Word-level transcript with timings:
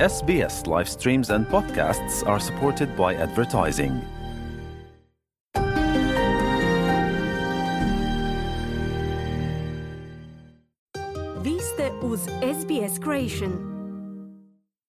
SBS 0.00 0.66
live 0.66 0.88
streams 0.88 1.30
and 1.30 1.46
podcasts 1.46 2.24
are 2.26 2.40
supported 2.40 2.88
by 2.96 3.14
advertising. 3.14 3.92
Vi 11.42 11.60
ste 11.60 11.90
uz 12.02 12.20
SBS 12.60 13.00
Creation. 13.04 13.52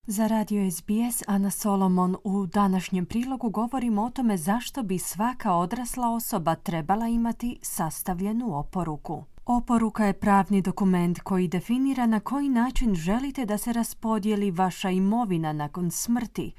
Za 0.08 0.28
radio 0.28 0.72
SBS 0.72 1.24
Ana 1.28 1.52
Solomon 1.52 2.16
u 2.24 2.46
današnjem 2.46 3.06
prilogu 3.06 3.50
govorimo 3.50 4.04
o 4.04 4.10
tome 4.10 4.38
zašto 4.38 4.84
bi 4.84 5.00
svaka 5.00 5.54
odrasla 5.54 6.10
osoba 6.10 6.56
trebala 6.56 7.08
imati 7.08 7.60
sastavljenu 7.62 8.60
oporuku. 8.60 9.24
Oporuka 9.48 10.06
je 10.06 10.14
pravni 10.14 10.62
dokument 10.62 11.20
koji 11.20 11.48
definira 11.48 12.06
na 12.06 12.20
koji 12.20 12.50
način 12.50 12.96
želite 12.96 13.46
da 13.46 13.58
se 13.58 13.74
raspodijeli 13.74 14.52
vaša 14.52 14.90
imovina 14.90 15.54
nakon 15.54 15.92
smrti. 15.92 16.52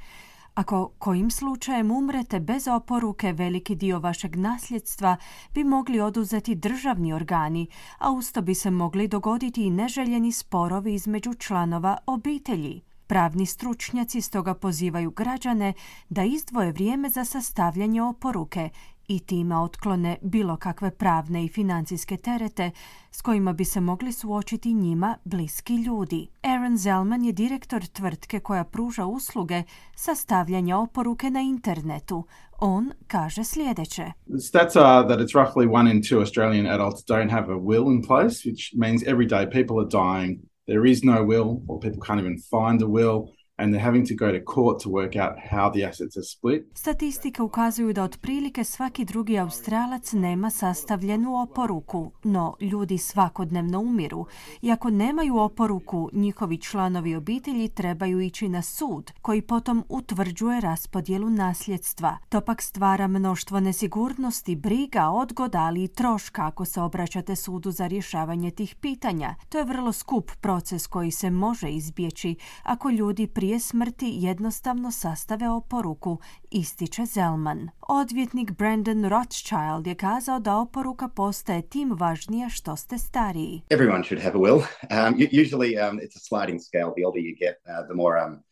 Ako 0.54 0.88
kojim 0.98 1.30
slučajem 1.30 1.90
umrete 1.90 2.40
bez 2.40 2.68
oporuke, 2.68 3.32
veliki 3.32 3.74
dio 3.74 3.98
vašeg 3.98 4.36
nasljedstva 4.36 5.16
bi 5.54 5.64
mogli 5.64 6.00
oduzeti 6.00 6.54
državni 6.54 7.12
organi, 7.12 7.66
a 7.98 8.10
usto 8.10 8.42
bi 8.42 8.54
se 8.54 8.70
mogli 8.70 9.08
dogoditi 9.08 9.66
i 9.66 9.70
neželjeni 9.70 10.32
sporovi 10.32 10.94
između 10.94 11.34
članova 11.34 11.96
obitelji. 12.06 12.82
Pravni 13.06 13.46
stručnjaci 13.46 14.20
stoga 14.20 14.54
pozivaju 14.54 15.10
građane 15.10 15.72
da 16.08 16.24
izdvoje 16.24 16.72
vrijeme 16.72 17.08
za 17.08 17.24
sastavljanje 17.24 18.02
oporuke 18.02 18.70
i 19.08 19.20
time 19.20 19.56
otklone 19.56 20.16
bilo 20.22 20.56
kakve 20.56 20.90
pravne 20.90 21.44
i 21.44 21.48
financijske 21.48 22.16
terete 22.16 22.70
s 23.10 23.22
kojima 23.22 23.52
bi 23.52 23.64
se 23.64 23.80
mogli 23.80 24.12
suočiti 24.12 24.74
njima 24.74 25.16
bliski 25.24 25.74
ljudi. 25.76 26.28
Aaron 26.42 26.76
Zellman 26.76 27.24
je 27.24 27.32
direktor 27.32 27.86
tvrtke 27.86 28.40
koja 28.40 28.64
pruža 28.64 29.04
usluge 29.04 29.62
sastavljanja 29.96 30.78
oporuke 30.78 31.30
na 31.30 31.40
internetu. 31.40 32.24
On 32.58 32.92
kaže 33.06 33.44
sljedeće. 33.44 34.12
Stats 34.38 34.76
are 34.76 35.08
that 35.08 35.20
it's 35.20 35.34
roughly 35.34 35.68
one 35.72 35.90
in 35.90 36.02
two 36.02 36.18
Australian 36.18 36.66
adults 36.66 37.04
don't 37.04 37.30
have 37.30 37.52
a 37.52 37.56
will 37.56 37.92
in 37.94 38.02
place, 38.02 38.48
which 38.48 38.62
means 38.74 39.02
every 39.02 39.28
day 39.28 39.50
people 39.50 39.76
are 39.82 39.88
dying. 39.90 40.40
There 40.66 40.90
is 40.90 41.02
no 41.04 41.24
will, 41.24 41.50
or 41.68 41.80
people 41.80 42.00
can't 42.06 42.20
even 42.20 42.36
find 42.50 42.82
a 42.82 42.88
will. 42.88 43.35
And 43.58 43.74
they're 43.74 43.84
having 43.84 44.06
to 44.08 44.14
go 44.14 44.38
to 44.38 44.44
court 44.44 44.82
to 44.82 44.90
work 44.90 45.16
out 45.16 45.38
how 45.50 45.72
the 45.72 45.88
assets 45.88 46.16
are 46.16 46.24
split. 46.24 46.62
Statistike 46.74 47.42
ukazuju 47.42 47.92
da 47.92 48.02
otprilike 48.02 48.64
svaki 48.64 49.04
drugi 49.04 49.38
Australac 49.38 50.12
nema 50.12 50.50
sastavljenu 50.50 51.42
oporuku, 51.42 52.10
no 52.24 52.56
ljudi 52.60 52.98
svakodnevno 52.98 53.80
umiru 53.80 54.26
i 54.62 54.72
ako 54.72 54.90
nemaju 54.90 55.36
oporuku, 55.36 56.10
njihovi 56.12 56.58
članovi 56.58 57.14
obitelji 57.14 57.68
trebaju 57.68 58.20
ići 58.20 58.48
na 58.48 58.62
sud 58.62 59.12
koji 59.22 59.42
potom 59.42 59.84
utvrđuje 59.88 60.60
raspodjelu 60.60 61.30
nasljedstva. 61.30 62.18
To 62.28 62.40
pak 62.40 62.62
stvara 62.62 63.06
mnoštvo 63.06 63.60
nesigurnosti, 63.60 64.56
briga, 64.56 65.08
odgoda, 65.08 65.58
ali 65.58 65.84
i 65.84 65.88
troška 65.88 66.46
ako 66.46 66.64
se 66.64 66.80
obraćate 66.80 67.36
sudu 67.36 67.70
za 67.70 67.86
rješavanje 67.86 68.50
tih 68.50 68.74
pitanja. 68.74 69.34
To 69.48 69.58
je 69.58 69.64
vrlo 69.64 69.92
skup 69.92 70.30
proces 70.40 70.86
koji 70.86 71.10
se 71.10 71.30
može 71.30 71.70
izbjeći 71.70 72.36
ako 72.62 72.90
ljudi 72.90 73.26
prije 73.26 73.45
prije 73.46 73.60
smrti 73.60 74.12
jednostavno 74.14 74.90
sastave 74.90 75.48
oporuku, 75.48 76.18
ističe 76.50 77.04
Zelman. 77.06 77.68
Odvjetnik 77.88 78.50
Brandon 78.50 79.04
Rothschild 79.04 79.86
je 79.86 79.94
kazao 79.94 80.38
da 80.38 80.56
oporuka 80.56 81.08
postaje 81.08 81.62
tim 81.62 81.92
važnija 81.98 82.48
što 82.48 82.76
ste 82.76 82.98
stariji. 82.98 83.62
Everyone 83.70 84.04
should 84.04 84.24
have 84.24 84.34
a 84.34 84.42
will. 84.42 84.60
Um, 84.90 85.14
usually 85.42 85.70
um, 85.76 85.98
it's 85.98 86.16
a 86.16 86.22
sliding 86.28 86.60
scale. 86.60 86.90
The 86.96 87.04
older 87.06 87.22
you 87.28 87.34
get, 87.44 87.56
uh, 87.66 87.86
the 87.88 87.94
more 87.94 88.14
um, 88.24 88.45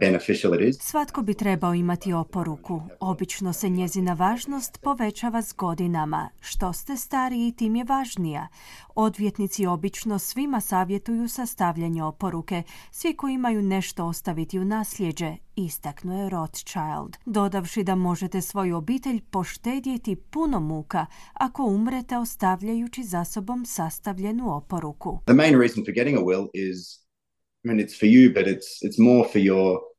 beneficial 0.00 0.54
it 0.54 0.60
is. 0.60 0.76
Svatko 0.80 1.22
bi 1.22 1.34
trebao 1.34 1.74
imati 1.74 2.12
oporuku. 2.12 2.82
Obično 3.00 3.52
se 3.52 3.68
njezina 3.68 4.12
važnost 4.12 4.80
povećava 4.82 5.42
s 5.42 5.52
godinama. 5.52 6.28
Što 6.40 6.72
ste 6.72 6.96
stariji, 6.96 7.52
tim 7.52 7.76
je 7.76 7.84
važnija. 7.84 8.48
Odvjetnici 8.94 9.66
obično 9.66 10.18
svima 10.18 10.60
savjetuju 10.60 11.28
sastavljanje 11.28 12.02
oporuke, 12.02 12.62
svi 12.90 13.16
koji 13.16 13.34
imaju 13.34 13.62
nešto 13.62 14.04
ostaviti 14.06 14.58
u 14.58 14.64
nasljeđe, 14.64 15.36
istaknuo 15.56 16.22
je 16.22 16.30
Rothschild, 16.30 17.16
dodavši 17.26 17.84
da 17.84 17.94
možete 17.94 18.40
svoju 18.40 18.76
obitelj 18.76 19.20
poštedjeti 19.30 20.16
puno 20.16 20.60
muka 20.60 21.06
ako 21.32 21.64
umrete 21.64 22.18
ostavljajući 22.18 23.02
za 23.02 23.24
sobom 23.24 23.66
sastavljenu 23.66 24.56
oporuku. 24.56 25.18
The 25.24 25.34
main 25.34 25.60
reason 25.60 25.84
for 25.84 25.94
getting 25.94 26.18
a 26.18 26.22
will 26.22 26.48
is 26.52 27.03
it's 27.64 27.98
for 27.98 28.08
you, 28.08 28.34
but 28.34 28.46
it's 28.46 28.82
it's 28.82 28.98
more 28.98 29.28
for 29.28 29.40
your. 29.40 29.94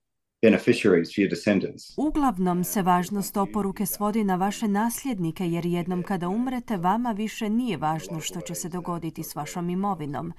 Uglavnom 1.98 2.64
se 2.64 2.82
važnost 2.82 3.38
oporuke 3.38 3.86
svodi 3.86 4.24
na 4.24 4.36
vaše 4.36 4.68
nasljednike, 4.68 5.48
jer 5.48 5.66
jednom 5.66 6.04
kada 6.04 6.30
umrete, 6.30 6.78
vama 6.78 7.12
više 7.12 7.50
nije 7.50 7.78
važno 7.78 8.20
što 8.20 8.42
će 8.42 8.56
se 8.56 8.70
dogoditi 8.70 9.24
s 9.24 9.36
vašom 9.36 9.70
imovinom. 9.70 10.34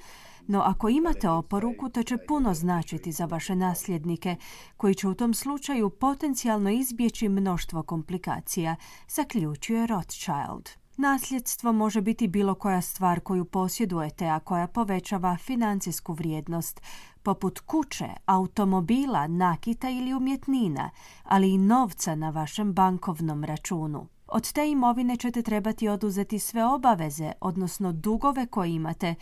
No 0.46 0.60
ako 0.60 0.88
imate 0.88 1.28
oporuku, 1.28 1.88
to 1.88 2.02
će 2.02 2.16
puno 2.28 2.54
značiti 2.54 3.12
za 3.12 3.24
vaše 3.24 3.56
nasljednike, 3.56 4.36
koji 4.76 4.94
će 4.94 5.08
u 5.08 5.14
tom 5.14 5.34
slučaju 5.34 5.90
potencijalno 5.90 6.70
izbjeći 6.70 7.28
mnoštvo 7.28 7.82
komplikacija, 7.82 8.76
zaključuje 9.08 9.86
Rothschild. 9.86 10.70
Nasljedstvo 10.98 11.72
može 11.72 12.00
biti 12.00 12.28
bilo 12.28 12.54
koja 12.54 12.80
stvar 12.80 13.20
koju 13.20 13.44
posjedujete, 13.44 14.26
a 14.26 14.40
koja 14.40 14.66
povećava 14.66 15.36
financijsku 15.36 16.12
vrijednost, 16.12 16.80
poput 17.26 17.60
kuće, 17.60 18.08
automobila, 18.26 19.26
nakita 19.26 19.90
ili 19.90 20.14
umjetnina, 20.14 20.90
ali 21.24 21.54
i 21.54 21.58
novca 21.58 22.14
na 22.14 22.30
vašem 22.30 22.72
bankovnom 22.72 23.44
računu. 23.44 24.06
Od 24.26 24.52
te 24.52 24.70
imovine 24.70 25.16
ćete 25.16 25.42
trebati 25.42 25.88
oduzeti 25.88 26.38
sve 26.38 26.64
obaveze, 26.64 27.32
odnosno 27.40 27.92
dugove 27.92 28.46
koje 28.46 28.70
imate, 28.74 29.14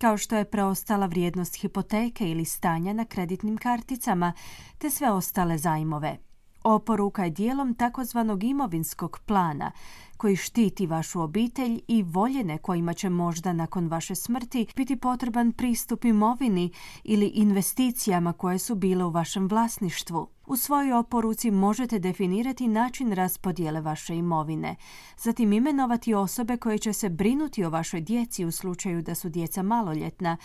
kao 0.00 0.16
što 0.16 0.36
je 0.36 0.44
preostala 0.44 1.06
vrijednost 1.06 1.54
hipoteke 1.60 2.30
ili 2.30 2.44
stanja 2.44 2.92
na 2.92 3.04
kreditnim 3.04 3.56
karticama, 3.56 4.32
te 4.78 4.90
sve 4.90 5.10
ostale 5.10 5.58
zajmove. 5.58 6.25
Oporuka 6.68 7.24
je 7.24 7.30
dijelom 7.30 7.74
takozvanog 7.74 8.44
imovinskog 8.44 9.18
plana, 9.26 9.72
koji 10.16 10.36
štiti 10.36 10.86
vašu 10.86 11.20
obitelj 11.20 11.80
i 11.88 12.02
voljene 12.02 12.58
kojima 12.58 12.94
će 12.94 13.08
možda 13.08 13.52
nakon 13.52 13.88
vaše 13.88 14.14
smrti 14.14 14.66
biti 14.76 14.96
potreban 14.96 15.52
pristup 15.52 16.04
imovini 16.04 16.70
ili 17.04 17.26
investicijama 17.26 18.32
koje 18.32 18.58
su 18.58 18.74
bile 18.74 19.04
u 19.04 19.10
vašem 19.10 19.48
vlasništvu. 19.48 20.28
U 20.46 20.56
svojoj 20.56 20.92
oporuci 20.92 21.50
možete 21.50 21.98
definirati 21.98 22.68
način 22.68 23.12
raspodjele 23.12 23.80
vaše 23.80 24.16
imovine, 24.16 24.76
zatim 25.18 25.52
imenovati 25.52 26.14
osobe 26.14 26.56
koje 26.56 26.78
će 26.78 26.92
se 26.92 27.08
brinuti 27.08 27.64
o 27.64 27.70
vašoj 27.70 28.00
djeci 28.00 28.44
u 28.44 28.50
slučaju 28.50 29.02
da 29.02 29.14
su 29.14 29.28
djeca 29.28 29.62
maloljetna, 29.62 30.36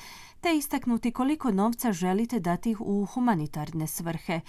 te 0.41 0.55
istaknuti 0.57 1.11
koliko 1.11 1.51
novca 1.51 1.91
želite 1.91 2.39
dati 2.39 2.75
u 2.79 3.05
humanitarne 3.05 3.87
svrhe, 3.87 4.41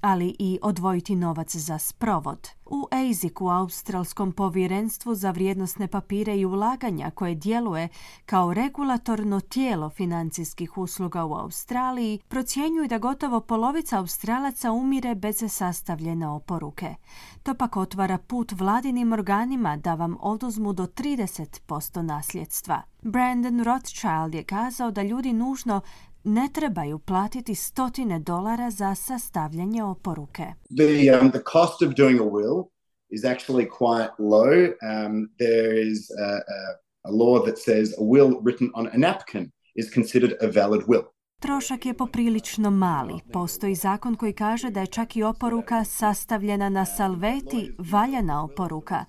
ali 0.00 0.36
i 0.38 0.58
odvojiti 0.62 1.16
novac 1.16 1.56
za 1.56 1.78
sprovod. 1.78 2.48
U 2.66 2.86
ASIC, 2.90 3.32
u 3.40 3.48
Australskom 3.48 4.32
povjerenstvu 4.32 5.14
za 5.14 5.30
vrijednosne 5.30 5.88
papire 5.88 6.36
i 6.36 6.46
ulaganja 6.46 7.10
koje 7.10 7.34
djeluje 7.34 7.88
kao 8.26 8.54
regulatorno 8.54 9.40
tijelo 9.40 9.90
financijskih 9.90 10.78
usluga 10.78 11.24
u 11.24 11.34
Australiji, 11.34 12.20
procjenjuju 12.28 12.88
da 12.88 12.98
gotovo 12.98 13.40
polovica 13.40 13.98
Australaca 13.98 14.72
umire 14.72 15.14
bez 15.14 15.36
sastavljene 15.48 16.28
oporuke. 16.28 16.94
To 17.42 17.54
pak 17.54 17.76
otvara 17.76 18.18
put 18.18 18.52
vladinim 18.52 19.12
organima 19.12 19.76
da 19.76 19.94
vam 19.94 20.16
oduzmu 20.20 20.72
do 20.72 20.86
30% 20.86 22.02
nasljedstva. 22.02 22.82
Brandon 23.02 23.60
Rothschild 23.60 24.34
je 24.34 24.44
kazao 24.44 24.90
da 24.90 25.02
ljudi 25.02 25.32
nužno 25.32 25.80
ne 26.26 26.48
trebaju 26.52 26.98
platiti 26.98 27.54
stotine 27.54 28.18
dolara 28.18 28.70
za 28.70 28.94
sastavljanje 28.94 29.84
oporuke. 29.84 30.44
The, 30.76 31.18
um, 31.20 31.30
the 31.30 31.42
cost 31.52 31.82
of 31.82 31.94
doing 31.94 32.20
a 32.20 32.24
will 32.24 32.64
is 33.10 33.24
actually 33.24 33.68
quite 33.78 34.10
low. 34.18 34.52
Um, 34.82 35.28
there 35.38 35.88
is 35.88 35.98
a, 36.10 36.32
a, 36.56 36.60
a 37.08 37.10
law 37.10 37.46
that 37.46 37.58
says 37.58 37.88
a 37.98 38.02
will 38.02 38.32
written 38.44 38.70
on 38.74 38.86
a 38.92 38.98
napkin 38.98 39.52
is 39.74 39.94
considered 39.94 40.32
a 40.40 40.46
valid 40.46 40.82
will. 40.86 41.04
Trošak 41.40 41.86
je 41.86 41.94
poprilično 41.94 42.70
mali. 42.70 43.14
Postoji 43.32 43.74
zakon 43.74 44.14
koji 44.14 44.32
kaže 44.32 44.70
da 44.70 44.80
je 44.80 44.86
čak 44.86 45.16
i 45.16 45.22
oporuka 45.22 45.84
sastavljena 45.84 46.68
na 46.68 46.84
salveti 46.84 47.72
valjana 47.78 48.44
oporuka. 48.44 49.04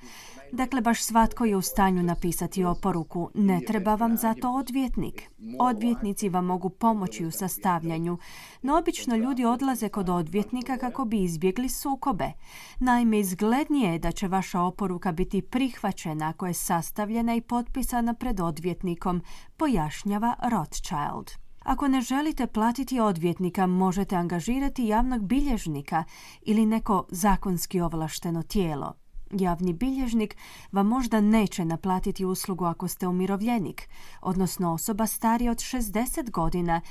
Dakle, 0.52 0.82
baš 0.82 1.04
svatko 1.04 1.46
je 1.46 1.56
u 1.56 1.62
stanju 1.62 2.04
napisati 2.04 2.64
oporuku. 2.64 3.30
Ne 3.34 3.62
treba 3.68 3.96
vam 3.96 4.18
za 4.18 4.34
to 4.34 4.52
odvjetnik. 4.52 5.30
Odvjetnici 5.60 6.30
vam 6.30 6.46
mogu 6.46 6.70
pomoći 6.70 7.26
u 7.26 7.32
sastavljanju, 7.32 8.18
no 8.62 8.78
obično 8.78 9.16
ljudi 9.16 9.46
odlaze 9.46 9.90
kod 9.90 10.10
odvjetnika 10.10 10.78
kako 10.78 11.06
bi 11.06 11.24
izbjegli 11.24 11.70
sukobe. 11.70 12.32
Naime, 12.80 13.20
izglednije 13.20 13.92
je 13.92 14.00
da 14.00 14.12
će 14.12 14.28
vaša 14.28 14.62
oporuka 14.62 15.12
biti 15.12 15.42
prihvaćena 15.42 16.30
ako 16.30 16.48
je 16.48 16.54
sastavljena 16.54 17.36
i 17.36 17.42
potpisana 17.42 18.14
pred 18.14 18.40
odvjetnikom, 18.40 19.22
pojašnjava 19.58 20.36
Rothschild. 20.52 21.32
Ako 21.64 21.88
ne 21.88 22.02
želite 22.02 22.48
platiti 22.48 23.00
odvjetnika, 23.00 23.68
možete 23.68 24.16
angažirati 24.16 24.88
javnog 24.88 25.22
bilježnika 25.28 26.04
ili 26.42 26.66
neko 26.66 27.06
zakonski 27.10 27.82
ovlašteno 27.82 28.44
tijelo. 28.44 29.07
Javni 29.32 29.74
bilježnik 29.74 30.38
vam 30.72 30.88
možda 30.88 31.22
neće 31.22 31.66
naplatiti 31.66 32.26
uslugu 32.26 32.66
ako 32.66 32.88
ste 32.88 33.08
umirovljenik, 33.08 33.90
odnosno 34.22 34.74
osoba 34.74 35.08
starija 35.08 35.52
od 35.52 35.58
60 35.58 36.32
godina, 36.32 36.82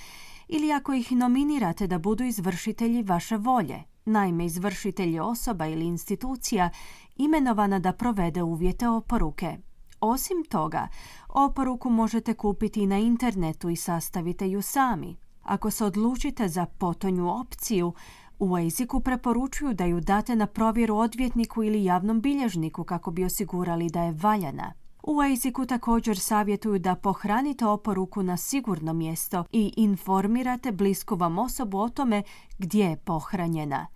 ili 0.49 0.73
ako 0.73 0.93
ih 0.93 1.13
nominirate 1.13 1.87
da 1.87 1.99
budu 1.99 2.25
izvršitelji 2.25 3.03
vaše 3.03 3.37
volje. 3.37 3.83
Naime, 4.05 4.47
izvršitelj 4.47 5.15
je 5.15 5.23
osoba 5.23 5.67
ili 5.67 5.87
institucija 5.87 6.71
imenovana 7.17 7.79
da 7.79 7.93
provede 7.93 8.43
uvjete 8.43 8.89
oporuke. 8.89 9.59
Osim 10.01 10.45
toga, 10.49 10.89
oporuku 11.29 11.91
možete 11.91 12.35
kupiti 12.35 12.81
i 12.81 12.87
na 12.87 12.99
internetu 12.99 13.69
i 13.69 13.77
sastavite 13.77 14.51
ju 14.51 14.63
sami. 14.63 15.17
Ako 15.43 15.71
se 15.71 15.85
odlučite 15.85 16.49
za 16.49 16.67
potonju 16.67 17.41
opciju, 17.41 17.93
u 18.39 18.59
jeziku 18.59 19.01
preporučuju 19.01 19.75
da 19.75 19.85
ju 19.85 20.01
date 20.01 20.37
na 20.37 20.47
provjeru 20.47 20.97
odvjetniku 20.97 21.65
ili 21.65 21.85
javnom 21.85 22.21
bilježniku 22.21 22.85
kako 22.85 23.11
bi 23.11 23.25
osigurali 23.25 23.91
da 23.91 24.03
je 24.03 24.13
valjana. 24.13 24.73
U 25.03 25.23
jeziku 25.23 25.67
također 25.67 26.19
savjetuju 26.19 26.79
da 26.79 26.95
pohranite 26.95 27.67
oporuku 27.67 28.23
na 28.23 28.37
sigurno 28.37 28.93
mjesto 28.93 29.45
i 29.53 29.73
informirate 29.77 30.73
blisku 30.73 31.17
vam 31.17 31.39
osobu 31.39 31.79
o 31.79 31.89
tome 31.89 32.23
gdje 32.59 32.85
je 32.85 32.97
pohranjena. 32.97 33.87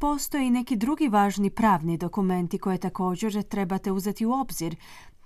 Postoje 0.00 0.46
i 0.46 0.50
neki 0.50 0.76
drugi 0.76 1.08
važni 1.08 1.50
pravni 1.50 1.98
dokumenti 1.98 2.58
koje 2.58 2.78
također 2.78 3.42
trebate 3.42 3.92
uzeti 3.92 4.26
u 4.26 4.32
obzir, 4.32 4.76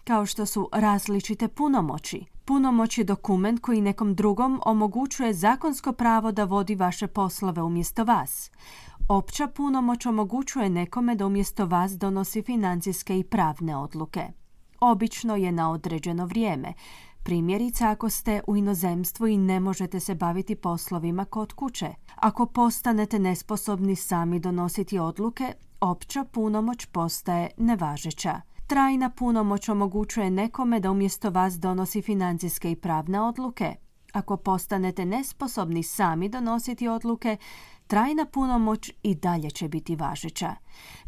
kao 0.04 0.26
što 0.26 0.46
su 0.46 0.68
različite 0.72 1.48
punomoći. 1.48 2.24
Punomoć 2.44 2.98
je 2.98 3.04
dokument 3.04 3.60
koji 3.60 3.80
nekom 3.80 4.14
drugom 4.14 4.60
omogućuje 4.64 5.34
zakonsko 5.34 5.92
pravo 5.92 6.32
da 6.32 6.44
vodi 6.44 6.74
vaše 6.74 7.06
poslove 7.06 7.62
umjesto 7.62 8.04
vas. 8.04 8.50
Opća 9.08 9.46
punomoć 9.46 10.06
omogućuje 10.06 10.70
nekome 10.70 11.14
da 11.14 11.26
umjesto 11.26 11.66
vas 11.66 11.92
donosi 11.92 12.42
financijske 12.42 13.18
i 13.18 13.24
pravne 13.24 13.76
odluke. 13.76 14.26
Obično 14.80 15.36
je 15.36 15.52
na 15.52 15.70
određeno 15.70 16.26
vrijeme. 16.26 16.72
Primjerice 17.22 17.84
ako 17.84 18.10
ste 18.10 18.40
u 18.46 18.56
inozemstvu 18.56 19.26
i 19.26 19.36
ne 19.36 19.60
možete 19.60 20.00
se 20.00 20.14
baviti 20.14 20.54
poslovima 20.54 21.24
kod 21.24 21.52
kuće. 21.52 21.94
Ako 22.14 22.46
postanete 22.46 23.18
nesposobni 23.18 23.96
sami 23.96 24.40
donositi 24.40 24.98
odluke, 24.98 25.54
opća 25.80 26.24
punomoć 26.24 26.86
postaje 26.86 27.50
nevažeća. 27.56 28.40
Trajna 28.72 29.10
punomoć 29.10 29.68
omogućuje 29.68 30.30
nekome 30.30 30.80
da 30.80 30.90
umjesto 30.90 31.30
vas 31.30 31.54
donosi 31.54 32.02
financijske 32.02 32.70
i 32.70 32.76
pravne 32.76 33.20
odluke. 33.20 33.74
Ako 34.12 34.36
postanete 34.36 35.04
nesposobni 35.04 35.82
sami 35.82 36.28
donositi 36.28 36.88
odluke, 36.88 37.36
trajna 37.86 38.26
punomoć 38.26 38.92
i 39.02 39.14
dalje 39.14 39.50
će 39.50 39.68
biti 39.68 39.96
važeća. 39.96 40.54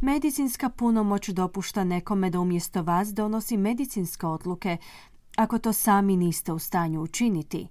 Medicinska 0.01 0.69
punomoć 0.69 1.29
dopušta 1.29 1.85
nekome 1.85 2.31
da 2.31 2.41
umjesto 2.41 2.83
vas 2.83 3.09
donosi 3.09 3.57
medicinske 3.57 4.27
odluke, 4.27 4.77
ako 5.37 5.59
to 5.59 5.73
sami 5.73 6.17
niste 6.17 6.53
u 6.53 6.59
stanju 6.59 7.01
učiniti. 7.03 7.69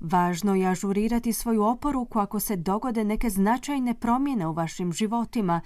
Važno 0.00 0.54
je 0.54 0.66
ažurirati 0.66 1.32
svoju 1.32 1.62
oporuku 1.62 2.18
ako 2.18 2.40
se 2.40 2.56
dogode 2.56 3.04
neke 3.04 3.30
značajne 3.30 3.94
promjene 3.94 4.46
u 4.46 4.52
vašim 4.52 4.92
životima, 4.92 5.60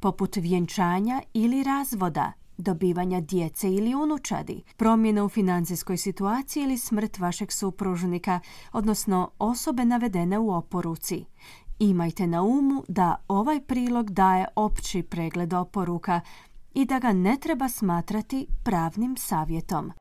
poput 0.00 0.36
vjenčanja 0.36 1.22
ili 1.32 1.62
razvoda, 1.62 2.32
dobivanja 2.56 3.20
djece 3.20 3.74
ili 3.74 3.94
unučadi, 3.94 4.62
promjena 4.76 5.24
u 5.24 5.28
financijskoj 5.28 5.96
situaciji 5.96 6.62
ili 6.62 6.78
smrt 6.78 7.18
vašeg 7.18 7.52
supružnika, 7.52 8.40
odnosno 8.72 9.30
osobe 9.38 9.84
navedene 9.84 10.38
u 10.38 10.50
oporuci. 10.50 11.24
Imajte 11.78 12.26
na 12.26 12.42
umu 12.42 12.84
da 12.88 13.16
ovaj 13.28 13.60
prilog 13.60 14.10
daje 14.10 14.46
opći 14.56 15.02
pregled 15.02 15.52
oporuka 15.52 16.20
i 16.74 16.84
da 16.84 16.98
ga 16.98 17.12
ne 17.12 17.36
treba 17.40 17.68
smatrati 17.68 18.46
pravnim 18.64 19.16
savjetom. 19.16 19.92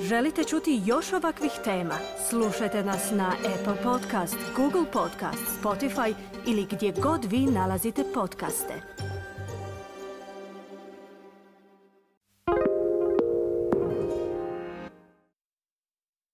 Želite 0.00 0.44
čuti 0.44 0.82
još 0.84 1.12
ovakvih 1.12 1.52
tema? 1.64 1.94
Slušajte 2.28 2.84
nas 2.84 3.10
na 3.10 3.28
Apple 3.28 3.82
Podcast, 3.82 4.36
Google 4.56 4.92
Podcast, 4.92 5.62
Spotify 5.62 6.14
ili 6.46 6.66
gdje 6.70 6.92
god 7.02 7.24
vi 7.24 7.46
nalazite 7.46 8.04
podcaste. 8.14 8.95